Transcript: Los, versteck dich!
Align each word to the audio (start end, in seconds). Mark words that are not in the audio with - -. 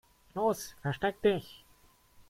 Los, 0.33 0.73
versteck 0.83 1.21
dich! 1.21 1.53